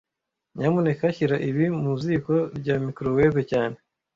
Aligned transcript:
Nyamuneka 0.57 1.05
shyira 1.15 1.37
ibi 1.49 1.65
mu 1.81 1.91
ziko 2.01 2.33
rya 2.57 2.75
microwave 2.85 3.41
cyane 3.51 3.77